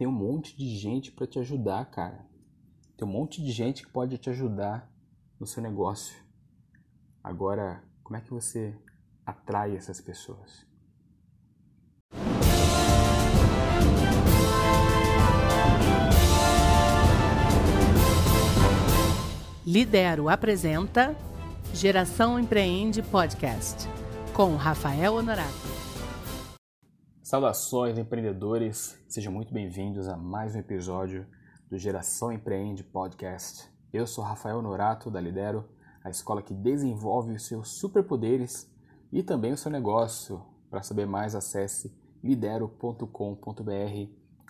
[0.00, 2.26] tem um monte de gente para te ajudar, cara.
[2.96, 4.90] Tem um monte de gente que pode te ajudar
[5.38, 6.16] no seu negócio.
[7.22, 8.74] Agora, como é que você
[9.26, 10.66] atrai essas pessoas?
[19.66, 21.14] Lidero apresenta
[21.74, 23.86] Geração Empreende Podcast
[24.32, 25.69] com Rafael Honorato.
[27.30, 31.24] Saudações empreendedores, sejam muito bem-vindos a mais um episódio
[31.70, 33.70] do Geração Empreende Podcast.
[33.92, 35.64] Eu sou Rafael Honorato da Lidero,
[36.02, 38.68] a escola que desenvolve os seus superpoderes
[39.12, 40.44] e também o seu negócio.
[40.68, 43.06] Para saber mais, acesse lidero.com.br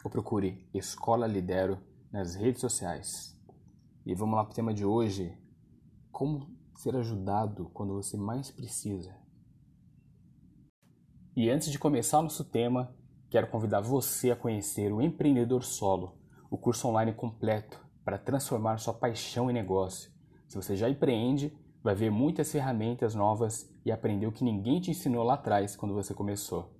[0.02, 1.79] ou procure Escola Lidero
[2.10, 3.38] nas redes sociais.
[4.07, 5.37] E vamos lá para o tema de hoje:
[6.10, 9.15] como ser ajudado quando você mais precisa.
[11.37, 12.95] E antes de começar nosso tema,
[13.29, 16.19] quero convidar você a conhecer o Empreendedor Solo,
[16.51, 20.10] o curso online completo para transformar sua paixão em negócio.
[20.49, 24.91] Se você já empreende, vai ver muitas ferramentas novas e aprender o que ninguém te
[24.91, 26.74] ensinou lá atrás quando você começou.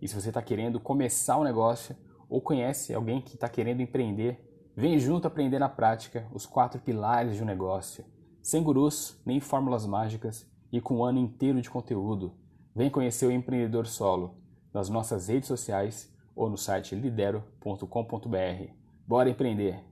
[0.00, 1.96] E se você está querendo começar um negócio
[2.28, 7.36] ou conhece alguém que está querendo empreender, Vem junto aprender na prática os quatro pilares
[7.36, 8.06] de um negócio,
[8.40, 12.34] sem gurus nem fórmulas mágicas e com um ano inteiro de conteúdo.
[12.74, 14.34] Vem conhecer o empreendedor solo
[14.72, 18.72] nas nossas redes sociais ou no site lidero.com.br.
[19.06, 19.84] Bora empreender!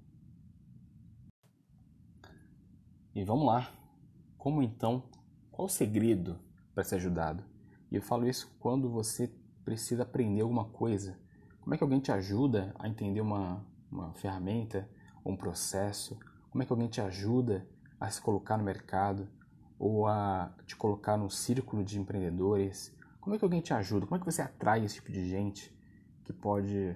[3.15, 3.71] E vamos lá.
[4.39, 5.03] Como então?
[5.51, 6.39] Qual o segredo
[6.75, 7.45] para ser ajudado?
[7.91, 9.31] E eu falo isso quando você
[9.63, 11.19] precisa aprender alguma coisa.
[11.61, 14.89] Como é que alguém te ajuda a entender uma, uma ferramenta,
[15.23, 16.19] um processo?
[16.49, 17.69] Como é que alguém te ajuda
[18.01, 19.29] a se colocar no mercado
[19.81, 22.95] ou a te colocar no círculo de empreendedores?
[23.19, 24.07] Como é que alguém te ajuda?
[24.07, 25.75] Como é que você atrai esse tipo de gente
[26.23, 26.95] que pode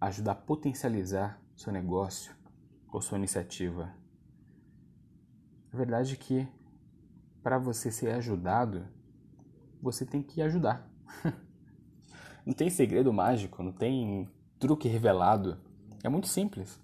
[0.00, 2.34] ajudar a potencializar seu negócio
[2.92, 3.94] ou sua iniciativa?
[5.72, 6.48] A verdade é que
[7.40, 8.86] para você ser ajudado,
[9.80, 10.90] você tem que ajudar.
[12.44, 14.28] não tem segredo mágico, não tem
[14.58, 15.56] truque revelado
[16.02, 16.80] é muito simples.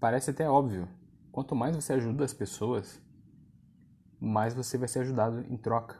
[0.00, 0.88] Parece até óbvio.
[1.30, 2.98] Quanto mais você ajuda as pessoas,
[4.20, 5.96] mais você vai ser ajudado em troca.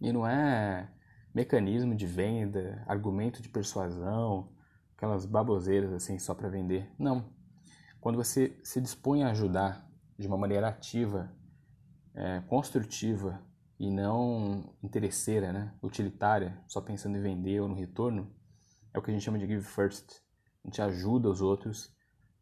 [0.00, 0.92] E não é
[1.34, 4.52] mecanismo de venda, argumento de persuasão,
[4.96, 6.90] aquelas baboseiras assim só para vender.
[6.98, 7.32] Não.
[8.00, 11.32] Quando você se dispõe a ajudar de uma maneira ativa,
[12.14, 13.40] é, construtiva
[13.78, 15.74] e não interesseira, né?
[15.82, 18.34] utilitária, só pensando em vender ou no retorno,
[18.92, 20.22] é o que a gente chama de give first
[20.64, 21.92] a gente ajuda os outros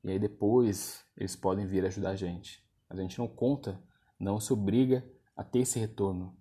[0.04, 2.62] e aí depois eles podem vir ajudar a gente.
[2.88, 3.82] Mas a gente não conta,
[4.20, 5.04] não se obriga
[5.34, 6.36] a ter esse retorno.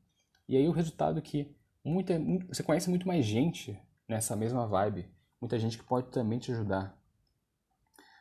[0.47, 5.09] E aí o resultado é que muita, você conhece muito mais gente nessa mesma vibe,
[5.39, 6.99] muita gente que pode também te ajudar.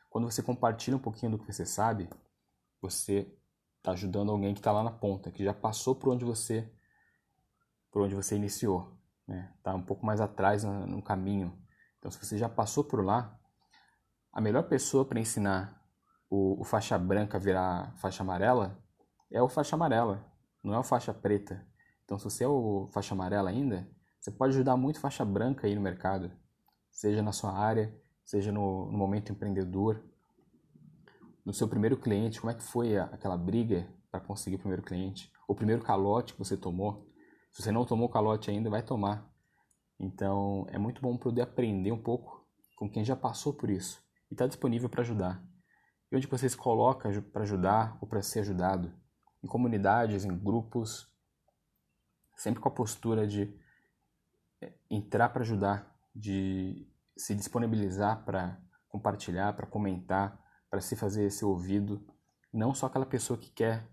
[0.09, 2.09] Quando você compartilha um pouquinho do que você sabe,
[2.81, 3.31] você
[3.79, 6.71] está ajudando alguém que está lá na ponta, que já passou por onde você,
[7.91, 9.53] por onde você iniciou, né?
[9.63, 11.59] Tá um pouco mais atrás no, no caminho.
[11.99, 13.39] Então, se você já passou por lá,
[14.33, 15.83] a melhor pessoa para ensinar
[16.31, 18.79] o, o, faixa branca virar faixa amarela
[19.31, 20.25] é o faixa amarela,
[20.62, 21.66] não é o faixa preta.
[22.05, 25.75] Então, se você é o faixa amarela ainda, você pode ajudar muito faixa branca aí
[25.75, 26.31] no mercado,
[26.91, 27.94] seja na sua área,
[28.25, 30.03] seja no, no momento empreendedor,
[31.44, 34.83] no seu primeiro cliente, como é que foi a, aquela briga para conseguir o primeiro
[34.83, 37.06] cliente, o primeiro calote que você tomou.
[37.53, 39.31] Se você não tomou calote ainda, vai tomar.
[39.99, 42.47] Então, é muito bom poder aprender um pouco
[42.77, 45.43] com quem já passou por isso e está disponível para ajudar.
[46.11, 48.93] E onde você se coloca para ajudar ou para ser ajudado?
[49.43, 51.09] Em comunidades, em grupos,
[52.37, 53.54] sempre com a postura de
[54.60, 60.41] é, entrar para ajudar, de se disponibilizar para compartilhar, para comentar,
[60.71, 62.04] para se fazer ser ouvido,
[62.53, 63.88] não só aquela pessoa que quer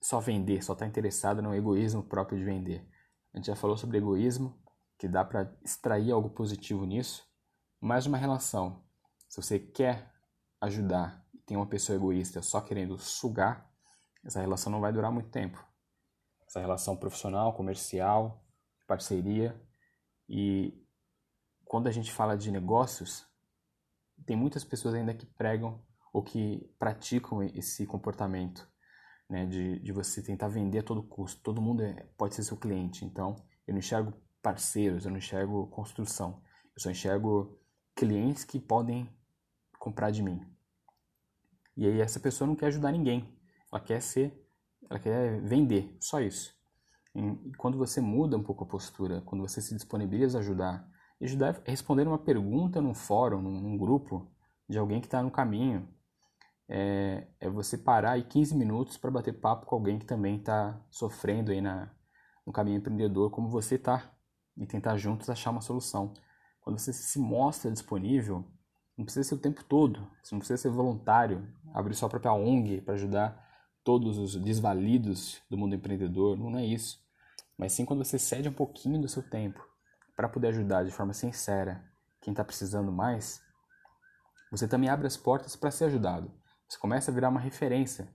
[0.00, 2.88] só vender, só está interessada no egoísmo próprio de vender.
[3.32, 4.60] A gente já falou sobre egoísmo,
[4.98, 7.26] que dá para extrair algo positivo nisso,
[7.80, 8.88] mais uma relação
[9.28, 10.10] se você quer
[10.60, 13.67] ajudar e tem uma pessoa egoísta só querendo sugar,
[14.24, 15.64] essa relação não vai durar muito tempo.
[16.46, 18.44] Essa relação profissional, comercial,
[18.86, 19.60] parceria.
[20.28, 20.82] E
[21.64, 23.26] quando a gente fala de negócios,
[24.26, 28.68] tem muitas pessoas ainda que pregam ou que praticam esse comportamento,
[29.28, 31.42] né, de, de você tentar vender a todo custo.
[31.42, 33.36] Todo mundo é, pode ser seu cliente, então
[33.66, 34.12] eu não enxergo
[34.42, 36.42] parceiros, eu não enxergo construção,
[36.74, 37.60] eu só enxergo
[37.94, 39.08] clientes que podem
[39.78, 40.40] comprar de mim.
[41.76, 43.37] E aí essa pessoa não quer ajudar ninguém.
[43.70, 44.46] Ela quer ser,
[44.88, 46.56] ela quer vender, só isso.
[47.14, 50.88] E quando você muda um pouco a postura, quando você se disponibiliza a ajudar
[51.20, 54.30] Ajudar é responder uma pergunta num fórum, num, num grupo
[54.68, 55.88] de alguém que está no caminho.
[56.68, 60.80] É, é, você parar aí 15 minutos para bater papo com alguém que também está
[60.90, 61.90] sofrendo aí na,
[62.46, 64.12] no caminho empreendedor, como você está,
[64.56, 66.12] e tentar juntos achar uma solução.
[66.60, 68.44] Quando você se mostra disponível,
[68.96, 72.82] não precisa ser o tempo todo, você não precisa ser voluntário, abrir sua própria ONG
[72.82, 73.47] para ajudar
[73.88, 77.02] todos os desvalidos do mundo empreendedor, não é isso.
[77.56, 79.66] Mas sim quando você cede um pouquinho do seu tempo
[80.14, 81.82] para poder ajudar de forma sincera
[82.20, 83.40] quem está precisando mais,
[84.50, 86.30] você também abre as portas para ser ajudado.
[86.68, 88.06] Você começa a virar uma referência.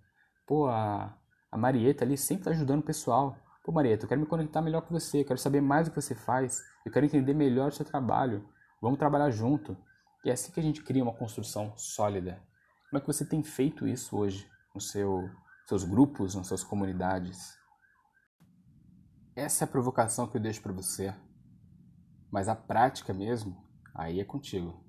[0.46, 1.18] Pô, a,
[1.52, 3.36] a Marieta ali sempre está ajudando o pessoal.
[3.64, 6.00] Pô, Marieta, eu quero me conectar melhor com você, eu quero saber mais do que
[6.00, 8.48] você faz, eu quero entender melhor o seu trabalho.
[8.80, 9.75] Vamos trabalhar junto.
[10.24, 12.40] E é assim que a gente cria uma construção sólida.
[12.92, 15.30] Como é que você tem feito isso hoje nos seu,
[15.68, 17.57] seus grupos, nas suas comunidades?
[19.36, 21.13] Essa é a provocação que eu deixo para você.
[22.30, 23.63] Mas a prática mesmo,
[23.94, 24.83] aí é contigo.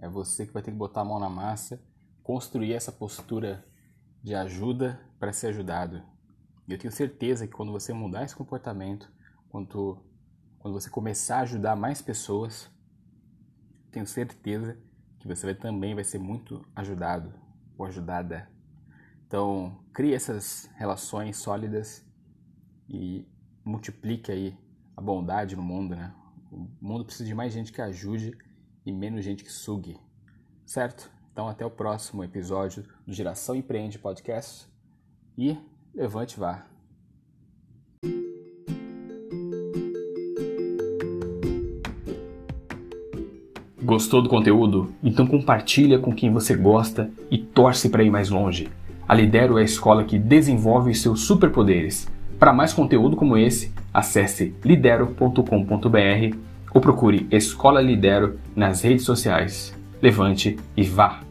[0.00, 1.82] É você que vai ter que botar a mão na massa,
[2.22, 3.66] construir essa postura
[4.22, 6.02] de ajuda para ser ajudado.
[6.66, 9.10] E eu tenho certeza que quando você mudar esse comportamento,
[9.48, 10.04] quando,
[10.58, 12.70] quando você começar a ajudar mais pessoas,
[13.90, 14.78] tenho certeza
[15.18, 17.32] que você vai, também vai ser muito ajudado
[17.76, 18.50] ou ajudada.
[19.28, 22.02] Então, crie essas relações sólidas
[22.88, 23.26] e
[23.62, 24.56] multiplique aí
[24.96, 26.14] a bondade no mundo, né?
[26.50, 28.34] O mundo precisa de mais gente que ajude
[28.86, 29.98] e menos gente que sugue,
[30.64, 31.10] certo?
[31.30, 34.66] Então, até o próximo episódio do Geração Empreende Podcast
[35.36, 35.58] e
[35.94, 36.66] levante vá.
[43.82, 44.94] Gostou do conteúdo?
[45.02, 48.68] Então compartilha com quem você gosta e torce para ir mais longe.
[49.08, 52.06] A Lidero é a escola que desenvolve os seus superpoderes.
[52.38, 56.36] Para mais conteúdo como esse, acesse lidero.com.br
[56.74, 59.74] ou procure Escola Lidero nas redes sociais.
[60.02, 61.27] Levante e vá!